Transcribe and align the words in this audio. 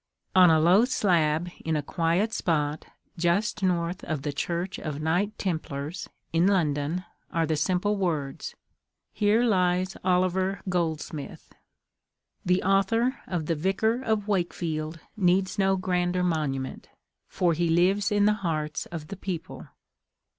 On 0.35 0.49
a 0.49 0.59
low 0.59 0.83
slab 0.83 1.51
in 1.63 1.75
a 1.75 1.83
quiet 1.83 2.33
spot, 2.33 2.87
just 3.19 3.61
north 3.61 4.03
of 4.05 4.23
the 4.23 4.33
Church 4.33 4.79
of 4.79 4.99
Knight 4.99 5.37
Templars, 5.37 6.09
in 6.33 6.47
London, 6.47 7.05
are 7.29 7.45
the 7.45 7.55
simple 7.55 7.95
words, 7.95 8.55
"Here 9.13 9.43
lies 9.43 9.95
Oliver 10.03 10.61
Goldsmith." 10.67 11.53
The 12.43 12.63
author 12.63 13.19
of 13.27 13.45
the 13.45 13.53
"Vicar 13.53 14.01
of 14.01 14.27
Wakefield" 14.27 14.99
needs 15.15 15.59
no 15.59 15.75
grander 15.75 16.23
monument; 16.23 16.89
for 17.27 17.53
he 17.53 17.69
lives 17.69 18.11
in 18.11 18.25
the 18.25 18.33
hearts 18.41 18.87
of 18.87 19.09
the 19.09 19.15
people. 19.15 19.67